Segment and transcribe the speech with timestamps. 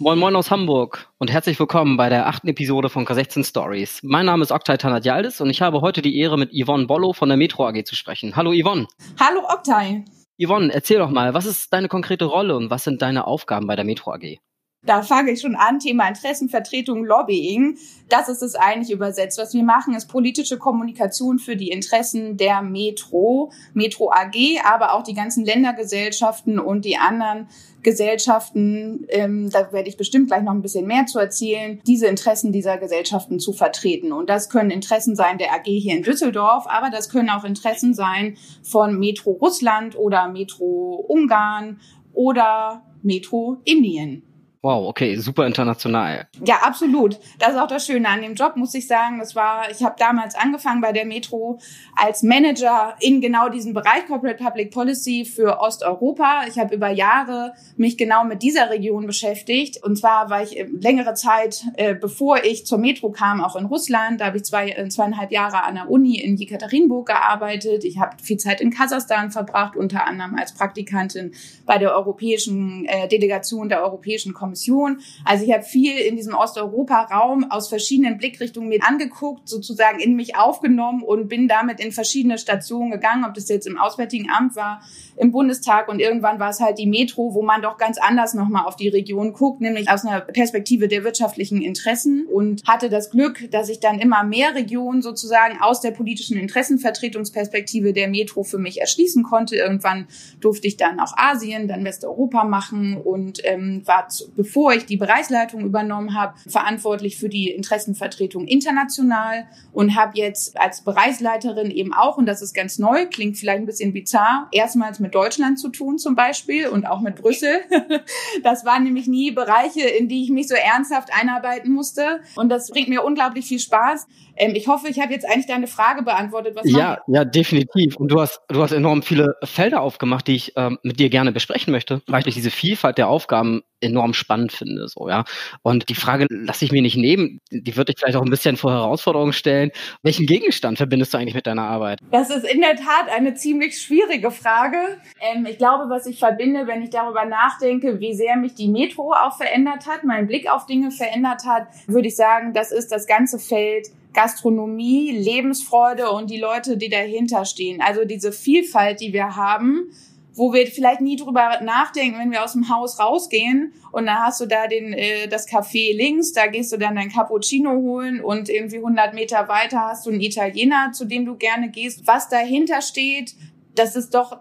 [0.00, 3.98] Moin Moin aus Hamburg und herzlich willkommen bei der achten Episode von K16 Stories.
[4.04, 7.28] Mein Name ist Oktay Tanadjaldis und ich habe heute die Ehre, mit Yvonne Bollo von
[7.28, 8.36] der Metro AG zu sprechen.
[8.36, 8.86] Hallo Yvonne.
[9.18, 10.04] Hallo Oktay.
[10.40, 13.74] Yvonne, erzähl doch mal, was ist deine konkrete Rolle und was sind deine Aufgaben bei
[13.74, 14.38] der Metro AG?
[14.86, 17.76] Da fange ich schon an, Thema Interessenvertretung, Lobbying.
[18.08, 19.36] Das ist es eigentlich übersetzt.
[19.36, 25.02] Was wir machen, ist politische Kommunikation für die Interessen der Metro, Metro AG, aber auch
[25.02, 27.48] die ganzen Ländergesellschaften und die anderen
[27.82, 32.52] Gesellschaften, ähm, da werde ich bestimmt gleich noch ein bisschen mehr zu erzählen, diese Interessen
[32.52, 34.12] dieser Gesellschaften zu vertreten.
[34.12, 37.94] Und das können Interessen sein der AG hier in Düsseldorf, aber das können auch Interessen
[37.94, 41.80] sein von Metro Russland oder Metro Ungarn
[42.12, 44.27] oder Metro Indien.
[44.60, 46.26] Wow, okay, super international.
[46.44, 47.16] Ja, absolut.
[47.38, 49.20] Das ist auch das Schöne an dem Job, muss ich sagen.
[49.20, 51.60] Das war, ich habe damals angefangen bei der Metro
[51.94, 56.42] als Manager in genau diesem Bereich Corporate Public Policy für Osteuropa.
[56.48, 59.80] Ich habe über Jahre mich genau mit dieser Region beschäftigt.
[59.84, 64.20] Und zwar war ich längere Zeit, äh, bevor ich zur Metro kam, auch in Russland.
[64.20, 67.84] Da habe ich zwei, äh, zweieinhalb Jahre an der Uni in Jekaterinburg gearbeitet.
[67.84, 71.30] Ich habe viel Zeit in Kasachstan verbracht, unter anderem als Praktikantin
[71.64, 75.00] bei der europäischen äh, Delegation der Europäischen Kommission Kommission.
[75.24, 80.36] Also ich habe viel in diesem Osteuropa-Raum aus verschiedenen Blickrichtungen mir angeguckt, sozusagen in mich
[80.36, 84.80] aufgenommen und bin damit in verschiedene Stationen gegangen, ob das jetzt im Auswärtigen Amt war,
[85.16, 88.64] im Bundestag und irgendwann war es halt die Metro, wo man doch ganz anders nochmal
[88.64, 93.50] auf die Region guckt, nämlich aus einer Perspektive der wirtschaftlichen Interessen und hatte das Glück,
[93.50, 98.80] dass ich dann immer mehr Regionen sozusagen aus der politischen Interessenvertretungsperspektive der Metro für mich
[98.80, 99.56] erschließen konnte.
[99.56, 100.06] Irgendwann
[100.40, 104.08] durfte ich dann auch Asien, dann Westeuropa machen und ähm, war
[104.38, 110.84] bevor ich die Bereichsleitung übernommen habe, verantwortlich für die Interessenvertretung international und habe jetzt als
[110.84, 115.12] Bereichsleiterin eben auch, und das ist ganz neu, klingt vielleicht ein bisschen bizarr, erstmals mit
[115.12, 117.58] Deutschland zu tun zum Beispiel und auch mit Brüssel.
[118.44, 122.20] Das waren nämlich nie Bereiche, in die ich mich so ernsthaft einarbeiten musste.
[122.36, 124.06] Und das bringt mir unglaublich viel Spaß.
[124.36, 126.54] Ähm, ich hoffe, ich habe jetzt eigentlich deine Frage beantwortet.
[126.54, 127.96] Was ja, ja, definitiv.
[127.96, 131.32] Und du hast, du hast enorm viele Felder aufgemacht, die ich ähm, mit dir gerne
[131.32, 135.24] besprechen möchte, weil ich diese Vielfalt der Aufgaben enorm spannend finde, so, ja.
[135.62, 137.40] Und die Frage lasse ich mir nicht nehmen.
[137.50, 139.70] Die würde ich vielleicht auch ein bisschen vor Herausforderungen stellen.
[140.02, 142.00] Welchen Gegenstand verbindest du eigentlich mit deiner Arbeit?
[142.10, 144.78] Das ist in der Tat eine ziemlich schwierige Frage.
[145.20, 149.12] Ähm, ich glaube, was ich verbinde, wenn ich darüber nachdenke, wie sehr mich die Metro
[149.12, 153.06] auch verändert hat, mein Blick auf Dinge verändert hat, würde ich sagen, das ist das
[153.06, 157.80] ganze Feld Gastronomie, Lebensfreude und die Leute, die dahinter stehen.
[157.80, 159.92] Also diese Vielfalt, die wir haben,
[160.34, 164.40] wo wir vielleicht nie drüber nachdenken, wenn wir aus dem Haus rausgehen und dann hast
[164.40, 168.48] du da den, äh, das Café links, da gehst du dann dein Cappuccino holen und
[168.48, 172.06] irgendwie 100 Meter weiter hast du einen Italiener, zu dem du gerne gehst.
[172.06, 173.34] Was dahinter steht,
[173.74, 174.38] dass es doch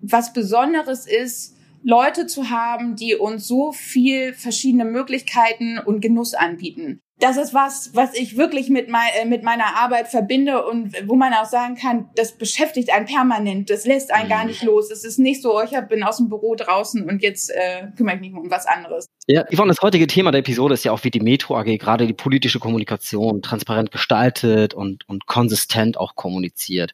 [0.00, 7.00] was Besonderes ist, Leute zu haben, die uns so viel verschiedene Möglichkeiten und Genuss anbieten
[7.20, 11.14] das ist was, was ich wirklich mit, mein, äh, mit meiner Arbeit verbinde und wo
[11.14, 14.48] man auch sagen kann, das beschäftigt einen permanent, das lässt einen gar mhm.
[14.48, 14.90] nicht los.
[14.90, 18.16] Es ist nicht so, oh, ich bin aus dem Büro draußen und jetzt äh, kümmere
[18.16, 19.06] ich mich um was anderes.
[19.26, 22.06] Ja, Yvonne, das heutige Thema der Episode ist ja auch, wie die Metro AG gerade
[22.06, 26.92] die politische Kommunikation transparent gestaltet und, und konsistent auch kommuniziert.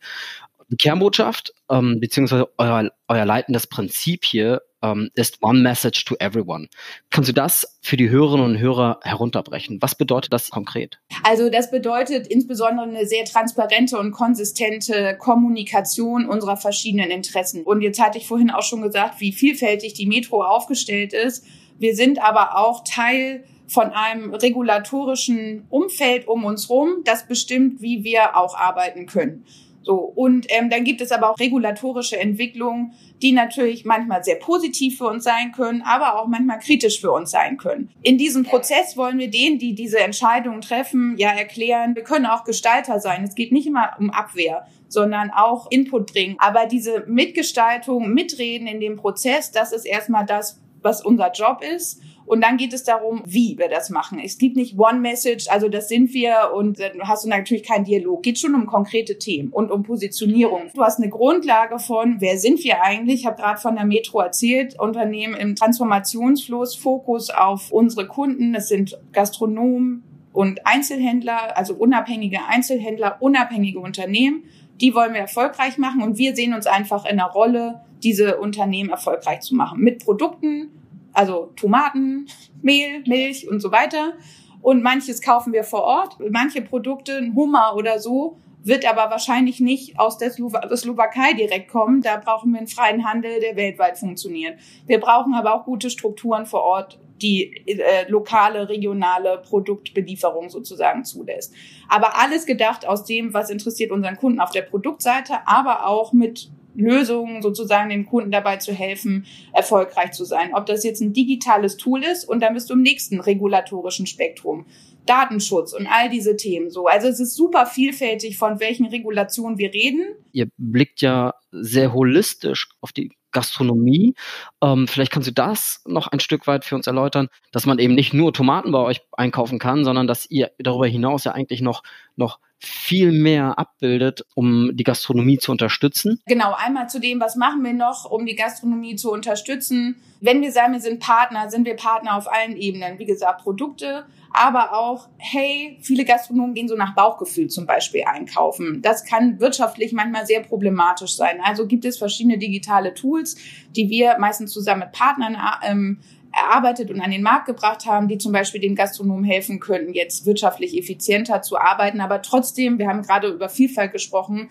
[0.69, 6.69] Die Kernbotschaft, ähm, beziehungsweise euer, euer leitendes Prinzip hier ähm, ist One Message to Everyone.
[7.11, 9.79] Kannst du das für die Hörerinnen und Hörer herunterbrechen?
[9.81, 10.99] Was bedeutet das konkret?
[11.25, 17.63] Also das bedeutet insbesondere eine sehr transparente und konsistente Kommunikation unserer verschiedenen Interessen.
[17.65, 21.45] Und jetzt hatte ich vorhin auch schon gesagt, wie vielfältig die Metro aufgestellt ist.
[21.79, 28.03] Wir sind aber auch Teil von einem regulatorischen Umfeld um uns rum, das bestimmt, wie
[28.05, 29.45] wir auch arbeiten können.
[29.83, 32.93] So, und ähm, dann gibt es aber auch regulatorische Entwicklungen,
[33.23, 37.31] die natürlich manchmal sehr positiv für uns sein können, aber auch manchmal kritisch für uns
[37.31, 37.91] sein können.
[38.03, 42.45] In diesem Prozess wollen wir denen, die diese Entscheidungen treffen, ja erklären, wir können auch
[42.45, 43.25] Gestalter sein.
[43.25, 46.37] Es geht nicht immer um Abwehr, sondern auch Input bringen.
[46.39, 52.01] Aber diese Mitgestaltung, Mitreden in dem Prozess, das ist erstmal das, was unser Job ist.
[52.27, 54.21] Und dann geht es darum, wie wir das machen.
[54.23, 57.85] Es gibt nicht One Message, also das sind wir und dann hast du natürlich keinen
[57.85, 58.23] Dialog.
[58.23, 60.71] Geht schon um konkrete Themen und um Positionierung.
[60.73, 63.21] Du hast eine Grundlage von, wer sind wir eigentlich?
[63.21, 68.53] Ich habe gerade von der Metro erzählt, Unternehmen im Transformationsfluss, Fokus auf unsere Kunden.
[68.53, 74.45] Das sind Gastronomen, und Einzelhändler, also unabhängige Einzelhändler, unabhängige Unternehmen,
[74.81, 78.91] die wollen wir erfolgreich machen und wir sehen uns einfach in der Rolle, diese Unternehmen
[78.91, 79.81] erfolgreich zu machen.
[79.81, 80.71] Mit Produkten,
[81.13, 82.27] also Tomaten,
[82.63, 84.15] Mehl, Milch und so weiter.
[84.63, 86.17] Und manches kaufen wir vor Ort.
[86.31, 92.03] Manche Produkte, ein Hummer oder so, wird aber wahrscheinlich nicht aus der Slowakei direkt kommen.
[92.03, 94.59] Da brauchen wir einen freien Handel, der weltweit funktioniert.
[94.87, 101.55] Wir brauchen aber auch gute Strukturen vor Ort, die äh, lokale, regionale Produktbelieferung sozusagen zulässt.
[101.89, 106.51] Aber alles gedacht aus dem, was interessiert unseren Kunden auf der Produktseite, aber auch mit
[106.75, 110.55] Lösungen sozusagen dem Kunden dabei zu helfen, erfolgreich zu sein.
[110.55, 114.67] Ob das jetzt ein digitales Tool ist und dann bist du im nächsten regulatorischen Spektrum.
[115.07, 116.87] Datenschutz und all diese Themen so.
[116.87, 120.15] Also es ist super vielfältig, von welchen Regulationen wir reden.
[120.33, 124.15] Ihr blickt ja sehr holistisch auf die Gastronomie.
[124.63, 127.95] Ähm, vielleicht kannst du das noch ein Stück weit für uns erläutern, dass man eben
[127.95, 131.83] nicht nur Tomaten bei euch einkaufen kann, sondern dass ihr darüber hinaus ja eigentlich noch,
[132.17, 136.21] noch viel mehr abbildet, um die Gastronomie zu unterstützen.
[136.27, 139.97] Genau, einmal zu dem, was machen wir noch, um die Gastronomie zu unterstützen.
[140.21, 142.99] Wenn wir sagen, wir sind Partner, sind wir Partner auf allen Ebenen.
[142.99, 148.83] Wie gesagt, Produkte, aber auch, hey, viele Gastronomen gehen so nach Bauchgefühl zum Beispiel einkaufen.
[148.83, 151.41] Das kann wirtschaftlich manchmal sehr problematisch sein.
[151.43, 153.37] Also gibt es verschiedene digitale Tools,
[153.75, 155.99] die wir meistens zusammen mit Partnern ähm,
[156.33, 160.27] erarbeitet und an den Markt gebracht haben, die zum Beispiel den Gastronomen helfen könnten, jetzt
[160.27, 162.01] wirtschaftlich effizienter zu arbeiten.
[162.01, 164.49] Aber trotzdem, wir haben gerade über Vielfalt gesprochen,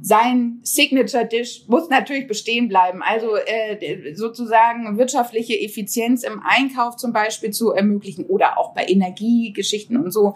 [0.00, 3.02] sein Signature-Dish muss natürlich bestehen bleiben.
[3.02, 9.96] Also äh, sozusagen wirtschaftliche Effizienz im Einkauf zum Beispiel zu ermöglichen oder auch bei Energiegeschichten
[9.96, 10.34] und so.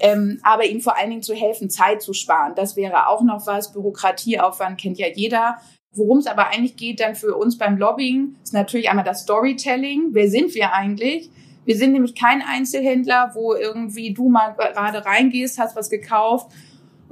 [0.00, 2.54] Ähm, aber ihm vor allen Dingen zu helfen, Zeit zu sparen.
[2.56, 3.72] Das wäre auch noch was.
[3.72, 5.58] Bürokratieaufwand kennt ja jeder.
[5.94, 10.08] Worum es aber eigentlich geht dann für uns beim Lobbying, ist natürlich einmal das Storytelling.
[10.12, 11.30] Wer sind wir eigentlich?
[11.64, 16.50] Wir sind nämlich kein Einzelhändler, wo irgendwie du mal gerade reingehst, hast was gekauft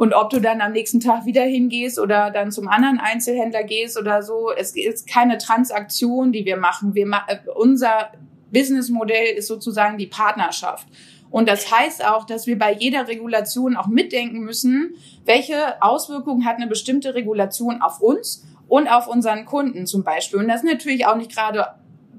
[0.00, 3.98] und ob du dann am nächsten Tag wieder hingehst oder dann zum anderen Einzelhändler gehst
[3.98, 6.94] oder so, es ist keine Transaktion, die wir machen.
[6.94, 8.10] Wir, äh, unser
[8.50, 10.88] Businessmodell ist sozusagen die Partnerschaft.
[11.30, 14.94] Und das heißt auch, dass wir bei jeder Regulation auch mitdenken müssen,
[15.26, 20.38] welche Auswirkungen hat eine bestimmte Regulation auf uns und auf unseren Kunden zum Beispiel.
[20.38, 21.66] Und das ist natürlich auch nicht gerade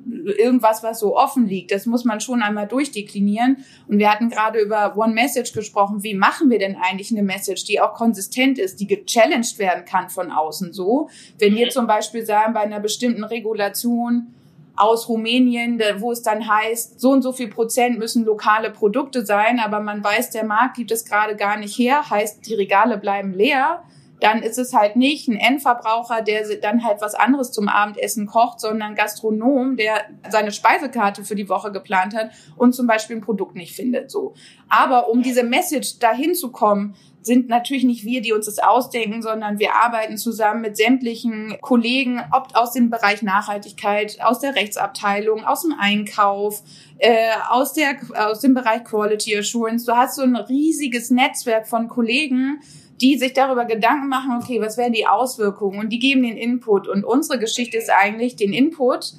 [0.05, 1.71] irgendwas, was so offen liegt.
[1.71, 3.63] Das muss man schon einmal durchdeklinieren.
[3.87, 6.03] Und wir hatten gerade über One Message gesprochen.
[6.03, 10.09] Wie machen wir denn eigentlich eine Message, die auch konsistent ist, die gechallenged werden kann
[10.09, 11.09] von außen so?
[11.39, 14.33] Wenn wir zum Beispiel sagen, bei einer bestimmten Regulation,
[14.77, 19.59] aus Rumänien, wo es dann heißt, so und so viel Prozent müssen lokale Produkte sein,
[19.59, 23.33] aber man weiß, der Markt gibt es gerade gar nicht her, heißt, die Regale bleiben
[23.33, 23.83] leer
[24.21, 28.59] dann ist es halt nicht ein Endverbraucher, der dann halt was anderes zum Abendessen kocht,
[28.59, 33.21] sondern ein Gastronom, der seine Speisekarte für die Woche geplant hat und zum Beispiel ein
[33.21, 34.11] Produkt nicht findet.
[34.11, 34.35] So.
[34.69, 39.21] Aber um diese Message dahin zu kommen, sind natürlich nicht wir, die uns das ausdenken,
[39.21, 45.45] sondern wir arbeiten zusammen mit sämtlichen Kollegen, ob aus dem Bereich Nachhaltigkeit, aus der Rechtsabteilung,
[45.45, 46.63] aus dem Einkauf,
[46.97, 49.85] äh, aus, der, aus dem Bereich Quality Assurance.
[49.85, 52.61] Du hast so ein riesiges Netzwerk von Kollegen,
[53.01, 56.87] die sich darüber Gedanken machen, okay, was wären die Auswirkungen und die geben den Input.
[56.87, 59.13] Und unsere Geschichte ist eigentlich, den Input,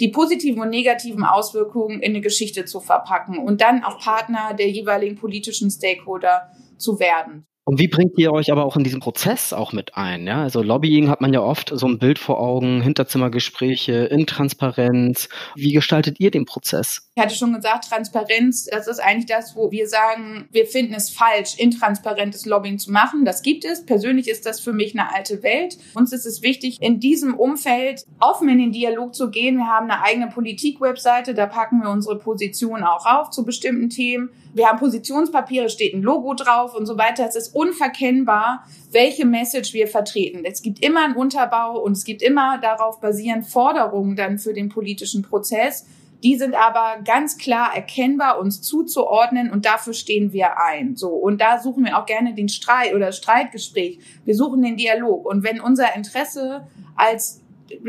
[0.00, 4.70] die positiven und negativen Auswirkungen in eine Geschichte zu verpacken und dann auch Partner der
[4.70, 7.46] jeweiligen politischen Stakeholder zu werden.
[7.68, 10.24] Und wie bringt ihr euch aber auch in diesen Prozess auch mit ein?
[10.28, 15.28] Ja, also Lobbying hat man ja oft so ein Bild vor Augen, Hinterzimmergespräche, Intransparenz.
[15.56, 17.10] Wie gestaltet ihr den Prozess?
[17.16, 21.10] Ich hatte schon gesagt, Transparenz, das ist eigentlich das, wo wir sagen, wir finden es
[21.10, 23.24] falsch, intransparentes Lobbying zu machen.
[23.24, 23.84] Das gibt es.
[23.84, 25.76] Persönlich ist das für mich eine alte Welt.
[25.94, 29.56] Uns ist es wichtig, in diesem Umfeld offen in den Dialog zu gehen.
[29.56, 34.30] Wir haben eine eigene Politik-Webseite, da packen wir unsere Position auch auf zu bestimmten Themen.
[34.56, 37.26] Wir haben Positionspapiere, steht ein Logo drauf und so weiter.
[37.28, 40.46] Es ist unverkennbar, welche Message wir vertreten.
[40.46, 44.70] Es gibt immer einen Unterbau und es gibt immer darauf basierend Forderungen dann für den
[44.70, 45.84] politischen Prozess.
[46.24, 50.96] Die sind aber ganz klar erkennbar, uns zuzuordnen und dafür stehen wir ein.
[50.96, 51.10] So.
[51.10, 53.98] Und da suchen wir auch gerne den Streit oder Streitgespräch.
[54.24, 55.26] Wir suchen den Dialog.
[55.26, 57.42] Und wenn unser Interesse als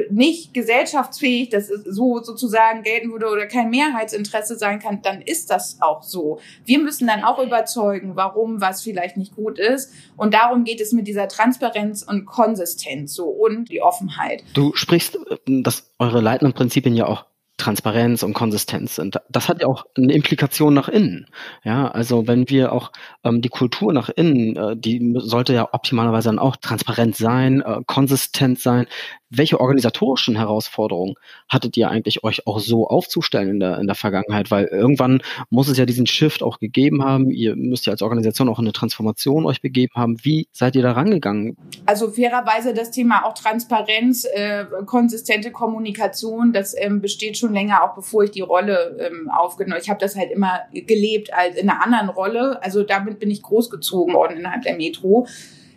[0.09, 5.49] nicht gesellschaftsfähig, das ist so sozusagen gelten würde oder kein Mehrheitsinteresse sein kann, dann ist
[5.49, 6.39] das auch so.
[6.65, 9.91] Wir müssen dann auch überzeugen, warum was vielleicht nicht gut ist.
[10.15, 14.43] Und darum geht es mit dieser Transparenz und Konsistenz so und die Offenheit.
[14.53, 17.25] Du sprichst, dass eure leitenden Prinzipien ja auch
[17.57, 19.19] Transparenz und Konsistenz sind.
[19.29, 21.25] Das hat ja auch eine Implikation nach innen.
[21.63, 22.91] Ja, also wenn wir auch
[23.23, 27.81] ähm, die Kultur nach innen, äh, die sollte ja optimalerweise dann auch transparent sein, äh,
[27.87, 28.85] konsistent sein.
[29.29, 31.15] Welche organisatorischen Herausforderungen
[31.49, 34.51] hattet ihr eigentlich euch auch so aufzustellen in der, in der Vergangenheit?
[34.51, 37.29] Weil irgendwann muss es ja diesen Shift auch gegeben haben.
[37.29, 40.17] Ihr müsst ja als Organisation auch eine Transformation euch begeben haben.
[40.23, 41.57] Wie seid ihr da rangegangen?
[41.85, 47.95] Also fairerweise das Thema auch Transparenz, äh, konsistente Kommunikation, das ähm, besteht schon länger, auch
[47.95, 49.81] bevor ich die Rolle ähm, aufgenommen.
[49.81, 52.61] Ich habe das halt immer gelebt als in einer anderen Rolle.
[52.63, 55.27] Also damit bin ich großgezogen worden innerhalb der Metro.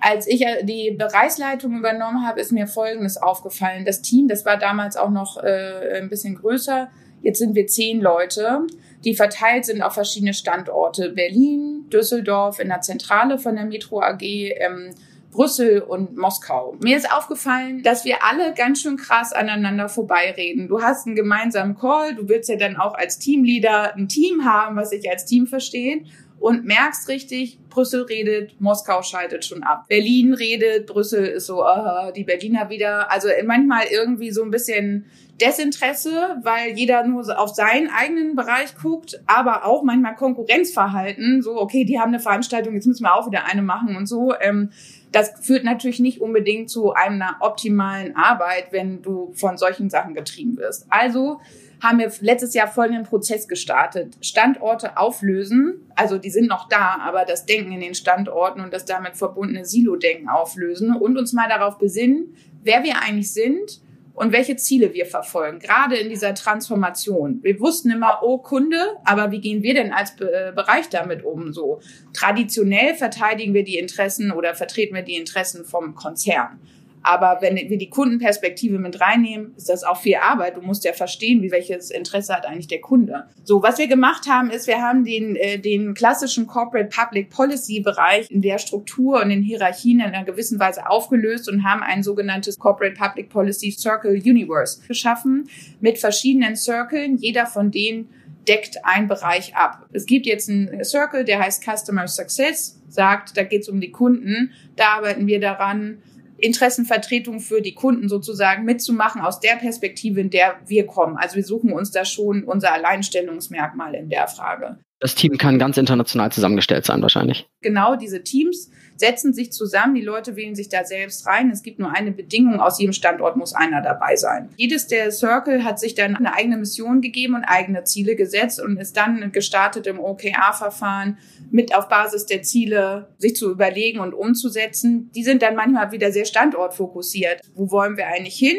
[0.00, 3.84] Als ich äh, die Bereichsleitung übernommen habe, ist mir Folgendes aufgefallen.
[3.84, 6.90] Das Team, das war damals auch noch äh, ein bisschen größer.
[7.22, 8.66] Jetzt sind wir zehn Leute,
[9.04, 11.10] die verteilt sind auf verschiedene Standorte.
[11.10, 14.94] Berlin, Düsseldorf in der Zentrale von der Metro AG, ähm,
[15.30, 16.76] Brüssel und Moskau.
[16.82, 20.68] Mir ist aufgefallen, dass wir alle ganz schön krass aneinander vorbeireden.
[20.68, 24.76] Du hast einen gemeinsamen Call, du willst ja dann auch als Teamleader ein Team haben,
[24.76, 26.06] was sich als Team versteht
[26.40, 29.84] und merkst richtig, Brüssel redet, Moskau schaltet schon ab.
[29.88, 33.12] Berlin redet, Brüssel ist so, uh, die Berliner wieder.
[33.12, 35.04] Also manchmal irgendwie so ein bisschen
[35.38, 41.84] Desinteresse, weil jeder nur auf seinen eigenen Bereich guckt, aber auch manchmal Konkurrenzverhalten, so, okay,
[41.84, 44.32] die haben eine Veranstaltung, jetzt müssen wir auch wieder eine machen und so.
[44.40, 44.70] Ähm,
[45.12, 50.56] das führt natürlich nicht unbedingt zu einer optimalen Arbeit, wenn du von solchen Sachen getrieben
[50.56, 50.86] wirst.
[50.88, 51.40] Also
[51.82, 54.16] haben wir letztes Jahr folgenden Prozess gestartet.
[54.20, 58.84] Standorte auflösen, also die sind noch da, aber das Denken in den Standorten und das
[58.84, 63.80] damit verbundene Silo-Denken auflösen und uns mal darauf besinnen, wer wir eigentlich sind
[64.20, 67.42] und welche Ziele wir verfolgen, gerade in dieser Transformation.
[67.42, 71.54] Wir wussten immer, oh Kunde, aber wie gehen wir denn als Be Bereich damit um?
[71.54, 71.80] So
[72.12, 76.60] traditionell verteidigen wir die Interessen oder vertreten wir die Interessen vom Konzern.
[77.02, 80.56] Aber wenn wir die Kundenperspektive mit reinnehmen, ist das auch viel Arbeit.
[80.56, 83.24] Du musst ja verstehen, wie welches Interesse hat eigentlich der Kunde.
[83.42, 87.80] So, was wir gemacht haben, ist, wir haben den, äh, den klassischen Corporate Public Policy
[87.80, 92.02] Bereich in der Struktur und in Hierarchien in einer gewissen Weise aufgelöst und haben ein
[92.02, 95.48] sogenanntes Corporate Public Policy Circle Universe geschaffen
[95.80, 97.16] mit verschiedenen Circlen.
[97.16, 98.08] Jeder von denen
[98.48, 99.86] deckt einen Bereich ab.
[99.92, 103.90] Es gibt jetzt einen Circle, der heißt Customer Success, sagt, da geht es um die
[103.90, 104.52] Kunden.
[104.76, 105.98] Da arbeiten wir daran,
[106.40, 111.16] Interessenvertretung für die Kunden sozusagen mitzumachen aus der Perspektive, in der wir kommen.
[111.16, 114.78] Also wir suchen uns da schon unser Alleinstellungsmerkmal in der Frage.
[115.00, 117.48] Das Team kann ganz international zusammengestellt sein, wahrscheinlich.
[117.62, 121.50] Genau, diese Teams setzen sich zusammen, die Leute wählen sich da selbst rein.
[121.50, 124.50] Es gibt nur eine Bedingung, aus jedem Standort muss einer dabei sein.
[124.56, 128.76] Jedes der Circle hat sich dann eine eigene Mission gegeben und eigene Ziele gesetzt und
[128.76, 131.16] ist dann gestartet im OKR-Verfahren
[131.50, 135.10] mit auf Basis der Ziele sich zu überlegen und umzusetzen.
[135.14, 137.40] Die sind dann manchmal wieder sehr standortfokussiert.
[137.54, 138.58] Wo wollen wir eigentlich hin?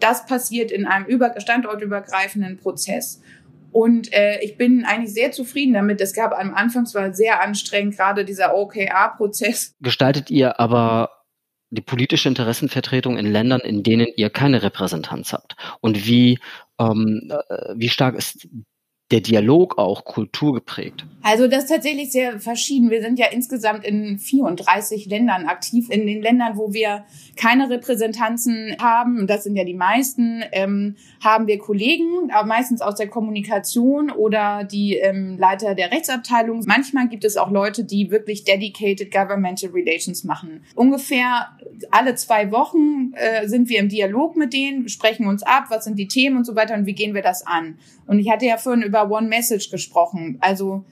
[0.00, 1.06] Das passiert in einem
[1.38, 3.20] standortübergreifenden Prozess.
[3.70, 6.00] Und äh, ich bin eigentlich sehr zufrieden damit.
[6.00, 9.74] Es gab am Anfang zwar sehr anstrengend, gerade dieser OKR-Prozess.
[9.80, 11.10] Gestaltet ihr aber
[11.70, 15.56] die politische Interessenvertretung in Ländern, in denen ihr keine Repräsentanz habt?
[15.80, 16.38] Und wie,
[16.80, 18.48] ähm, äh, wie stark ist
[19.10, 21.06] der Dialog auch kulturgeprägt?
[21.22, 22.90] Also das ist tatsächlich sehr verschieden.
[22.90, 25.88] Wir sind ja insgesamt in 34 Ländern aktiv.
[25.90, 27.04] In den Ländern, wo wir
[27.36, 32.96] keine Repräsentanzen haben, das sind ja die meisten, ähm, haben wir Kollegen, aber meistens aus
[32.96, 36.62] der Kommunikation oder die ähm, Leiter der Rechtsabteilung.
[36.66, 40.62] Manchmal gibt es auch Leute, die wirklich dedicated governmental relations machen.
[40.74, 41.48] Ungefähr
[41.90, 45.98] alle zwei Wochen äh, sind wir im Dialog mit denen, sprechen uns ab, was sind
[45.98, 47.78] die Themen und so weiter und wie gehen wir das an.
[48.08, 50.38] Und ich hatte ja vorhin über One Message gesprochen.
[50.40, 50.84] Also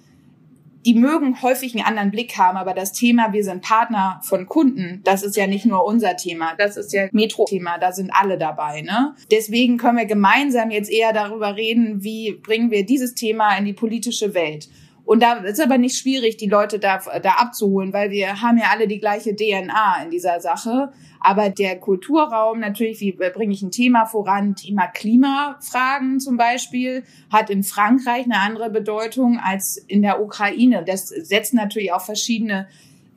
[0.84, 5.00] die mögen häufig einen anderen Blick haben, aber das Thema, wir sind Partner von Kunden,
[5.02, 8.82] das ist ja nicht nur unser Thema, das ist ja Metro-Thema, da sind alle dabei.
[8.82, 9.16] Ne?
[9.32, 13.72] Deswegen können wir gemeinsam jetzt eher darüber reden, wie bringen wir dieses Thema in die
[13.72, 14.68] politische Welt.
[15.06, 18.64] Und da ist aber nicht schwierig, die Leute da, da abzuholen, weil wir haben ja
[18.72, 20.92] alle die gleiche DNA in dieser Sache.
[21.20, 24.56] Aber der Kulturraum natürlich, wie bringe ich ein Thema voran?
[24.56, 30.84] Thema Klimafragen zum Beispiel hat in Frankreich eine andere Bedeutung als in der Ukraine.
[30.84, 32.66] Das setzt natürlich auch verschiedene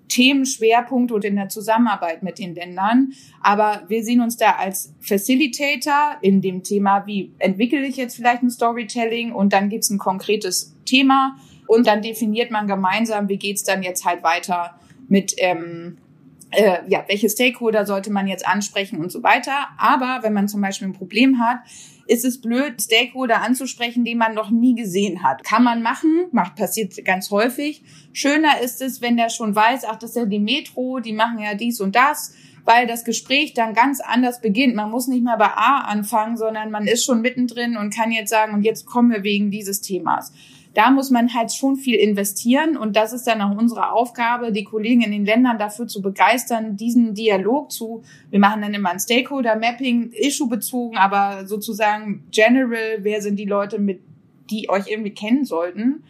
[0.10, 3.14] Themenschwerpunkte und in der Zusammenarbeit mit den Ländern.
[3.42, 8.44] Aber wir sehen uns da als Facilitator in dem Thema, wie entwickle ich jetzt vielleicht
[8.44, 11.36] ein Storytelling und dann gibt's ein konkretes Thema
[11.70, 16.00] und dann definiert man gemeinsam, wie geht's dann jetzt halt weiter mit, ähm,
[16.50, 19.68] äh, ja, welche Stakeholder sollte man jetzt ansprechen und so weiter.
[19.78, 21.60] Aber wenn man zum Beispiel ein Problem hat,
[22.08, 25.44] ist es blöd, Stakeholder anzusprechen, die man noch nie gesehen hat.
[25.44, 27.84] Kann man machen, macht passiert ganz häufig.
[28.14, 31.38] Schöner ist es, wenn der schon weiß, ach, das ist ja die Metro, die machen
[31.38, 32.34] ja dies und das,
[32.66, 34.74] weil das Gespräch dann ganz anders beginnt.
[34.74, 38.32] Man muss nicht mehr bei A anfangen, sondern man ist schon mittendrin und kann jetzt
[38.32, 40.34] sagen, und jetzt kommen wir wegen dieses Themas.
[40.74, 44.64] Da muss man halt schon viel investieren und das ist dann auch unsere Aufgabe, die
[44.64, 49.00] Kollegen in den Ländern dafür zu begeistern, diesen Dialog zu, wir machen dann immer ein
[49.00, 54.02] Stakeholder-Mapping, Issue-bezogen, aber sozusagen general, wer sind die Leute, mit
[54.50, 56.04] die euch irgendwie kennen sollten.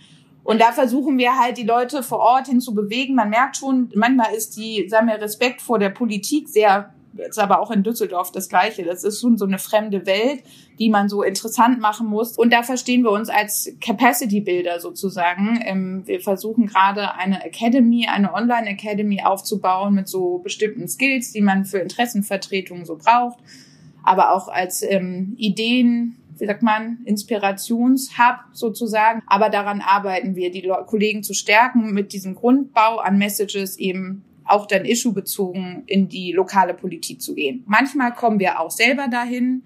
[0.43, 3.15] Und da versuchen wir halt, die Leute vor Ort hin zu bewegen.
[3.15, 6.93] Man merkt schon, manchmal ist die, sagen wir, Respekt vor der Politik sehr
[7.27, 8.83] ist aber auch in Düsseldorf das Gleiche.
[8.83, 10.43] Das ist schon so eine fremde Welt,
[10.79, 12.37] die man so interessant machen muss.
[12.37, 15.59] Und da verstehen wir uns als Capacity Builder sozusagen.
[15.63, 21.41] Ähm, wir versuchen gerade eine Academy, eine Online Academy aufzubauen mit so bestimmten Skills, die
[21.41, 23.39] man für Interessenvertretungen so braucht.
[24.03, 29.21] Aber auch als ähm, Ideen, wie sagt man, Inspirationshub sozusagen.
[29.27, 34.65] Aber daran arbeiten wir, die Kollegen zu stärken, mit diesem Grundbau an Messages eben auch
[34.65, 37.63] dann issue-bezogen in die lokale Politik zu gehen.
[37.67, 39.63] Manchmal kommen wir auch selber dahin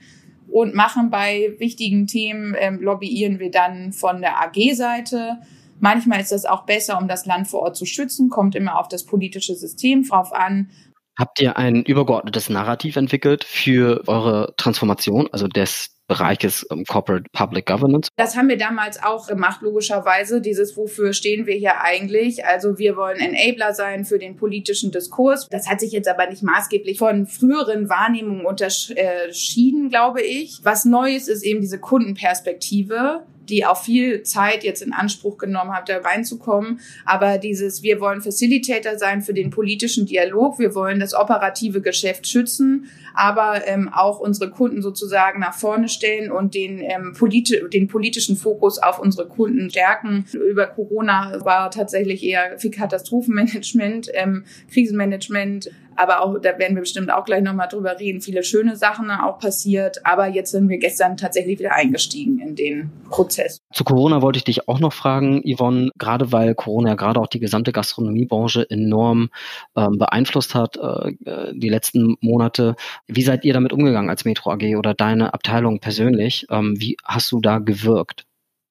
[0.49, 5.39] und machen bei wichtigen Themen, ähm, lobbyieren wir dann von der AG-Seite.
[5.79, 8.87] Manchmal ist das auch besser, um das Land vor Ort zu schützen, kommt immer auf
[8.87, 10.69] das politische System drauf an.
[11.17, 17.65] Habt ihr ein übergeordnetes Narrativ entwickelt für eure Transformation, also des Bereiches um, Corporate Public
[17.65, 18.09] Governance?
[18.17, 20.41] Das haben wir damals auch gemacht, logischerweise.
[20.41, 22.45] Dieses, wofür stehen wir hier eigentlich?
[22.45, 25.47] Also wir wollen Enabler sein für den politischen Diskurs.
[25.49, 30.59] Das hat sich jetzt aber nicht maßgeblich von früheren Wahrnehmungen unterschieden, glaube ich.
[30.63, 35.89] Was Neues ist eben diese Kundenperspektive die auch viel Zeit jetzt in Anspruch genommen hat,
[35.89, 36.79] da reinzukommen.
[37.05, 42.27] Aber dieses, wir wollen Facilitator sein für den politischen Dialog, wir wollen das operative Geschäft
[42.27, 47.87] schützen, aber ähm, auch unsere Kunden sozusagen nach vorne stellen und den, ähm, politi den
[47.87, 50.25] politischen Fokus auf unsere Kunden stärken.
[50.33, 57.11] Über Corona war tatsächlich eher viel Katastrophenmanagement, ähm, Krisenmanagement, aber auch, da werden wir bestimmt
[57.11, 60.05] auch gleich nochmal drüber reden, viele schöne Sachen auch passiert.
[60.05, 63.59] Aber jetzt sind wir gestern tatsächlich wieder eingestiegen in den Prozess.
[63.73, 67.27] Zu Corona wollte ich dich auch noch fragen, Yvonne, gerade weil Corona ja gerade auch
[67.27, 69.29] die gesamte Gastronomiebranche enorm
[69.75, 72.75] ähm, beeinflusst hat, äh, äh die letzten Monate.
[73.07, 76.45] Wie seid ihr damit umgegangen als Metro AG oder deine Abteilung persönlich?
[76.49, 78.25] Ähm, wie hast du da gewirkt?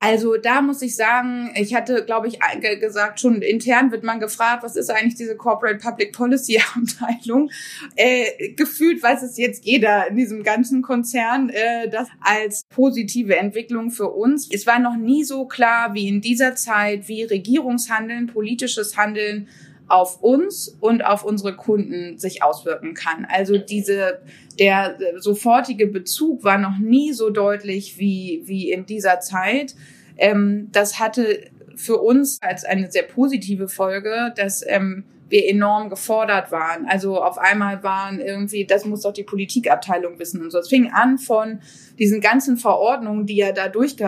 [0.05, 2.41] Also da muss ich sagen, ich hatte, glaube ich,
[2.81, 7.53] gesagt, schon intern wird man gefragt, was ist eigentlich diese Corporate Public Policy Abteilung?
[7.95, 13.93] Äh, gefühlt weiß es jetzt jeder in diesem ganzen Konzern, äh, das als positive Entwicklung
[13.93, 14.53] für uns.
[14.53, 19.47] Es war noch nie so klar wie in dieser Zeit, wie Regierungshandeln, politisches Handeln
[19.93, 23.27] auf uns und auf unsere Kunden sich auswirken kann.
[23.29, 24.23] Also diese,
[24.59, 29.75] der sofortige Bezug war noch nie so deutlich wie, wie in dieser Zeit.
[30.17, 36.53] Ähm, das hatte für uns als eine sehr positive Folge, dass ähm, wir enorm gefordert
[36.53, 36.87] waren.
[36.87, 40.59] Also auf einmal waren irgendwie, das muss doch die Politikabteilung wissen und so.
[40.59, 41.61] Es fing an von
[41.99, 44.05] diesen ganzen Verordnungen, die ja da durch, äh,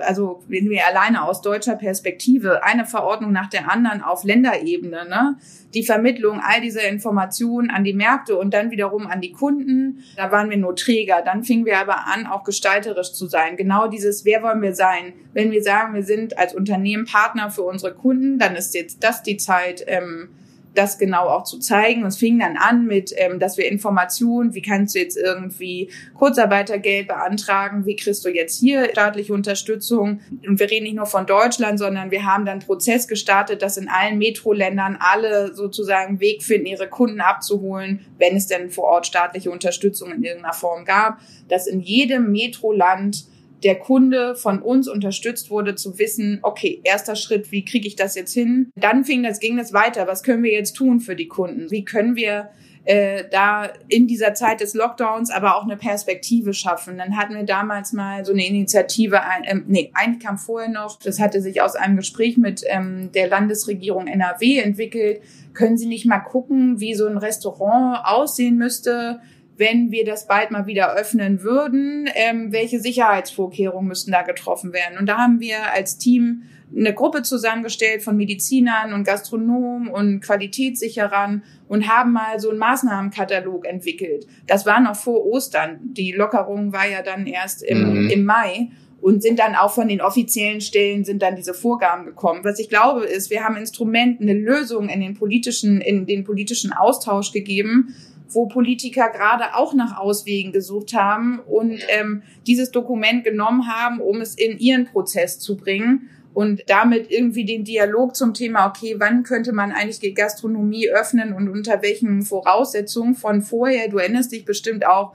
[0.00, 5.36] also wenn wir alleine aus deutscher Perspektive, eine Verordnung nach der anderen auf Länderebene, ne?
[5.74, 10.32] die Vermittlung all dieser Informationen an die Märkte und dann wiederum an die Kunden, da
[10.32, 11.20] waren wir nur Träger.
[11.22, 13.58] Dann fingen wir aber an, auch gestalterisch zu sein.
[13.58, 15.12] Genau dieses, wer wollen wir sein?
[15.34, 19.22] Wenn wir sagen, wir sind als Unternehmen Partner für unsere Kunden, dann ist jetzt das
[19.22, 20.30] die Zeit, ähm,
[20.74, 22.04] das genau auch zu zeigen.
[22.04, 27.08] Es fing dann an mit, ähm, dass wir Informationen, wie kannst du jetzt irgendwie Kurzarbeitergeld
[27.08, 30.20] beantragen, wie kriegst du jetzt hier staatliche Unterstützung.
[30.46, 33.88] Und wir reden nicht nur von Deutschland, sondern wir haben dann Prozess gestartet, dass in
[33.88, 39.50] allen Metroländern alle sozusagen Weg finden, ihre Kunden abzuholen, wenn es denn vor Ort staatliche
[39.50, 43.26] Unterstützung in irgendeiner Form gab, dass in jedem Metroland
[43.64, 48.14] der Kunde von uns unterstützt wurde, zu wissen, okay, erster Schritt, wie kriege ich das
[48.14, 48.70] jetzt hin?
[48.76, 50.06] Dann fing das, ging das weiter.
[50.06, 51.70] Was können wir jetzt tun für die Kunden?
[51.70, 52.50] Wie können wir
[52.84, 56.98] äh, da in dieser Zeit des Lockdowns aber auch eine Perspektive schaffen.
[56.98, 61.20] Dann hatten wir damals mal so eine Initiative, ähm, nee, eigentlich kam vorher noch, das
[61.20, 65.20] hatte sich aus einem Gespräch mit ähm, der Landesregierung NRW entwickelt.
[65.54, 69.20] Können Sie nicht mal gucken, wie so ein Restaurant aussehen müsste,
[69.56, 74.98] wenn wir das bald mal wieder öffnen würden, ähm, welche Sicherheitsvorkehrungen müssten da getroffen werden?
[74.98, 76.42] Und da haben wir als Team
[76.74, 83.66] eine Gruppe zusammengestellt von Medizinern und Gastronomen und Qualitätssicherern und haben mal so einen Maßnahmenkatalog
[83.66, 84.26] entwickelt.
[84.46, 85.80] Das war noch vor Ostern.
[85.82, 88.10] Die Lockerung war ja dann erst im, mhm.
[88.10, 88.70] im Mai
[89.02, 92.44] und sind dann auch von den offiziellen Stellen sind dann diese Vorgaben gekommen.
[92.44, 96.72] Was ich glaube ist, wir haben Instrument, eine Lösung in den politischen, in den politischen
[96.72, 97.94] Austausch gegeben,
[98.34, 104.20] wo Politiker gerade auch nach Auswegen gesucht haben und ähm, dieses Dokument genommen haben, um
[104.20, 109.22] es in ihren Prozess zu bringen und damit irgendwie den Dialog zum Thema, okay, wann
[109.22, 114.44] könnte man eigentlich die Gastronomie öffnen und unter welchen Voraussetzungen von vorher, du erinnerst dich
[114.44, 115.14] bestimmt auch,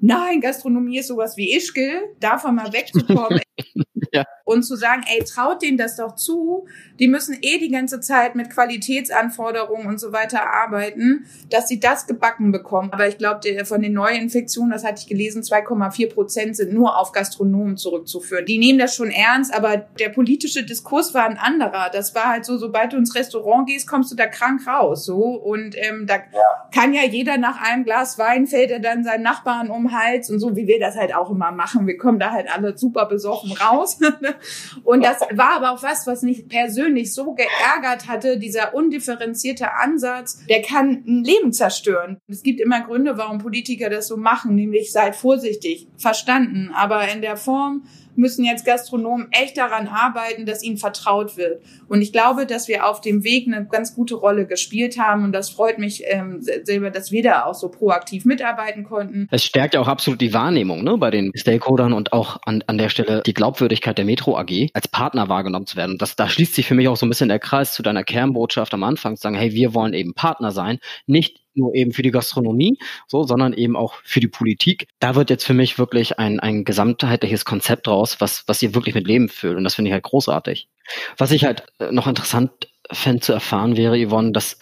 [0.00, 3.40] nein, Gastronomie ist sowas wie Ischgl, davon mal wegzukommen.
[4.12, 4.24] ja.
[4.48, 6.66] Und zu sagen, ey, traut denen das doch zu,
[6.98, 12.06] die müssen eh die ganze Zeit mit Qualitätsanforderungen und so weiter arbeiten, dass sie das
[12.06, 12.90] gebacken bekommen.
[12.92, 17.12] Aber ich glaube, von den Neuinfektionen, das hatte ich gelesen, 2,4 Prozent sind nur auf
[17.12, 18.46] Gastronomen zurückzuführen.
[18.46, 21.90] Die nehmen das schon ernst, aber der politische Diskurs war ein anderer.
[21.92, 25.04] Das war halt so, sobald du ins Restaurant gehst, kommst du da krank raus.
[25.04, 26.18] So und ähm, da
[26.72, 30.30] kann ja jeder nach einem Glas Wein fällt er dann seinen Nachbarn um den Hals
[30.30, 31.86] und so, wie wir das halt auch immer machen.
[31.86, 33.98] Wir kommen da halt alle super besoffen raus.
[34.84, 40.44] und das war aber auch was, was mich persönlich so geärgert hatte, dieser undifferenzierte Ansatz,
[40.48, 42.20] der kann ein Leben zerstören.
[42.28, 47.22] Es gibt immer Gründe, warum Politiker das so machen, nämlich seid vorsichtig, verstanden, aber in
[47.22, 47.84] der Form,
[48.18, 51.62] müssen jetzt Gastronomen echt daran arbeiten, dass ihnen vertraut wird.
[51.88, 55.24] Und ich glaube, dass wir auf dem Weg eine ganz gute Rolle gespielt haben.
[55.24, 59.28] Und das freut mich ähm, selber, dass wir da auch so proaktiv mitarbeiten konnten.
[59.30, 62.76] Es stärkt ja auch absolut die Wahrnehmung ne, bei den Stakeholdern und auch an, an
[62.76, 65.96] der Stelle die Glaubwürdigkeit der Metro AG als Partner wahrgenommen zu werden.
[65.98, 68.74] Das, da schließt sich für mich auch so ein bisschen der Kreis zu deiner Kernbotschaft
[68.74, 72.10] am Anfang, zu sagen, hey, wir wollen eben Partner sein, nicht nur eben für die
[72.10, 74.88] Gastronomie, so, sondern eben auch für die Politik.
[75.00, 78.94] Da wird jetzt für mich wirklich ein, ein gesamtheitliches Konzept raus, was, was ihr wirklich
[78.94, 79.56] mit Leben füllt.
[79.56, 80.68] Und das finde ich halt großartig.
[81.16, 82.50] Was ich halt äh, noch interessant
[82.90, 84.58] fände zu erfahren wäre, Yvonne, dass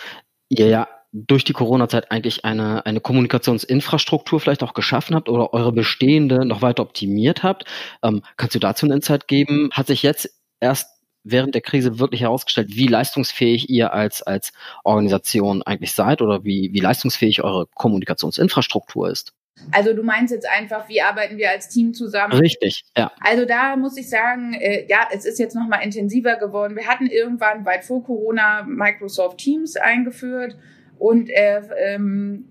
[0.49, 5.73] ihr ja durch die Corona-Zeit eigentlich eine, eine Kommunikationsinfrastruktur vielleicht auch geschaffen habt oder eure
[5.73, 7.65] bestehende noch weiter optimiert habt.
[8.03, 9.71] Ähm, kannst du dazu einen Insight geben?
[9.73, 10.29] Hat sich jetzt
[10.61, 10.96] erst
[11.29, 14.53] während der Krise wirklich herausgestellt, wie leistungsfähig ihr als, als
[14.85, 19.33] Organisation eigentlich seid oder wie, wie leistungsfähig eure Kommunikationsinfrastruktur ist.
[19.73, 22.35] Also du meinst jetzt einfach, wie arbeiten wir als Team zusammen?
[22.35, 23.11] Richtig, ja.
[23.21, 26.77] Also da muss ich sagen, äh, ja, es ist jetzt noch mal intensiver geworden.
[26.77, 30.57] Wir hatten irgendwann weit vor Corona Microsoft Teams eingeführt
[30.99, 32.45] und äh, ähm,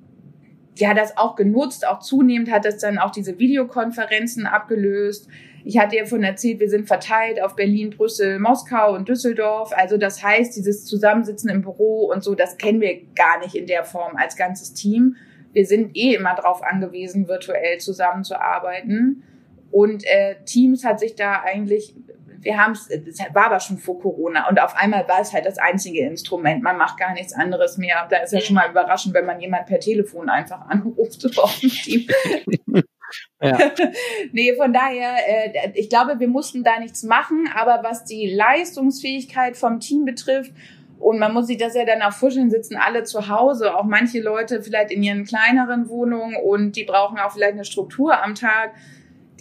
[0.78, 5.30] ja, das auch genutzt, auch zunehmend hat es dann auch diese Videokonferenzen abgelöst.
[5.68, 9.72] Ich hatte ja von erzählt, wir sind verteilt auf Berlin, Brüssel, Moskau und Düsseldorf.
[9.76, 13.66] Also das heißt, dieses Zusammensitzen im Büro und so, das kennen wir gar nicht in
[13.66, 15.16] der Form als ganzes Team.
[15.54, 19.24] Wir sind eh immer darauf angewiesen, virtuell zusammenzuarbeiten.
[19.72, 21.96] Und äh, Teams hat sich da eigentlich,
[22.42, 22.88] wir haben es,
[23.34, 26.62] war aber schon vor Corona und auf einmal war es halt das einzige Instrument.
[26.62, 28.06] Man macht gar nichts anderes mehr.
[28.12, 31.60] Da ist ja schon mal überraschend, wenn man jemand per Telefon einfach anruft so auf
[31.60, 32.08] dem Team.
[33.42, 33.58] Ja.
[34.32, 39.58] nee, von daher, äh, ich glaube, wir mussten da nichts machen, aber was die Leistungsfähigkeit
[39.58, 40.52] vom Team betrifft,
[40.98, 44.22] und man muss sich das ja dann auch vorstellen, sitzen alle zu Hause, auch manche
[44.22, 48.74] Leute vielleicht in ihren kleineren Wohnungen und die brauchen auch vielleicht eine Struktur am Tag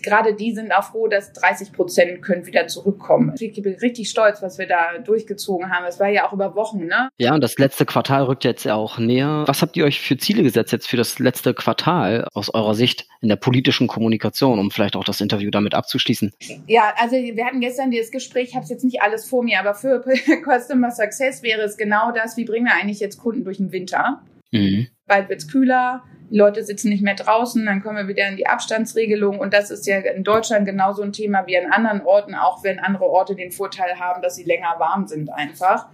[0.05, 3.35] gerade die sind auch froh, dass 30 Prozent können wieder zurückkommen.
[3.40, 5.85] Ich bin richtig stolz, was wir da durchgezogen haben.
[5.87, 7.09] Es war ja auch über Wochen, ne?
[7.19, 9.45] Ja, und das letzte Quartal rückt jetzt ja auch näher.
[9.47, 13.07] Was habt ihr euch für Ziele gesetzt jetzt für das letzte Quartal aus eurer Sicht
[13.21, 16.33] in der politischen Kommunikation, um vielleicht auch das Interview damit abzuschließen?
[16.67, 19.75] Ja, also wir hatten gestern dieses Gespräch, ich habe jetzt nicht alles vor mir, aber
[19.75, 20.05] für
[20.45, 24.23] Customer Success wäre es genau das, wie bringen wir eigentlich jetzt Kunden durch den Winter?
[24.51, 24.88] Mhm.
[25.07, 28.46] Bald wird's kühler, die Leute sitzen nicht mehr draußen, dann kommen wir wieder in die
[28.46, 32.64] Abstandsregelung und das ist ja in Deutschland genauso ein Thema wie an anderen Orten, auch
[32.64, 35.87] wenn andere Orte den Vorteil haben, dass sie länger warm sind einfach.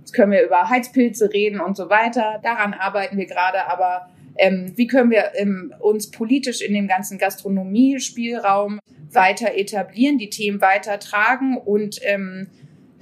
[0.00, 2.40] Jetzt können wir über Heizpilze reden und so weiter.
[2.42, 7.18] Daran arbeiten wir gerade, aber ähm, wie können wir ähm, uns politisch in dem ganzen
[7.18, 8.80] Gastronomiespielraum
[9.12, 12.48] weiter etablieren, die Themen weiter tragen und ähm,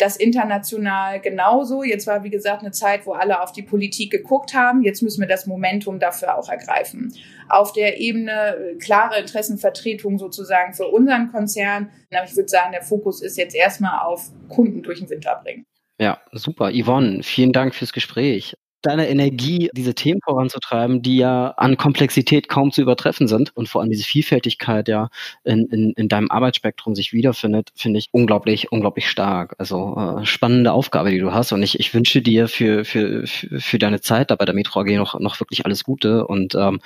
[0.00, 1.82] das international genauso.
[1.82, 4.82] Jetzt war, wie gesagt, eine Zeit, wo alle auf die Politik geguckt haben.
[4.82, 7.14] Jetzt müssen wir das Momentum dafür auch ergreifen.
[7.48, 11.90] Auf der Ebene äh, klare Interessenvertretung sozusagen für unseren Konzern.
[12.12, 15.64] Aber ich würde sagen, der Fokus ist jetzt erstmal auf Kunden durch den Winter bringen.
[15.98, 16.70] Ja, super.
[16.72, 22.72] Yvonne, vielen Dank fürs Gespräch deine Energie, diese Themen voranzutreiben, die ja an Komplexität kaum
[22.72, 25.08] zu übertreffen sind und vor allem diese Vielfältigkeit ja
[25.44, 29.54] in, in, in deinem Arbeitsspektrum sich wiederfindet, finde ich unglaublich, unglaublich stark.
[29.58, 33.78] Also äh, spannende Aufgabe, die du hast und ich, ich wünsche dir für, für, für
[33.78, 36.80] deine Zeit da bei der Metro AG noch, noch wirklich alles Gute und ähm,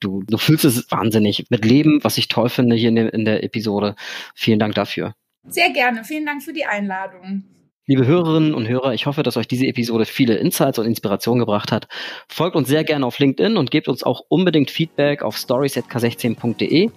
[0.00, 3.24] du, du fühlst es wahnsinnig mit Leben, was ich toll finde hier in der, in
[3.24, 3.96] der Episode.
[4.34, 5.14] Vielen Dank dafür.
[5.48, 6.04] Sehr gerne.
[6.04, 7.44] Vielen Dank für die Einladung.
[7.90, 11.72] Liebe Hörerinnen und Hörer, ich hoffe, dass euch diese Episode viele Insights und Inspirationen gebracht
[11.72, 11.88] hat.
[12.28, 16.90] Folgt uns sehr gerne auf LinkedIn und gebt uns auch unbedingt Feedback auf stories.k16.de.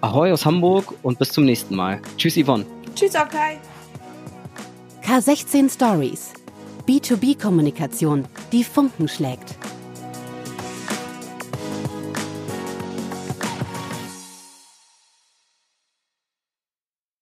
[0.00, 2.00] Ahoi aus Hamburg und bis zum nächsten Mal.
[2.16, 2.66] Tschüss Yvonne.
[2.96, 3.58] Tschüss Okay.
[5.06, 6.32] K16 Stories.
[6.88, 9.54] B2B-Kommunikation, die Funken schlägt.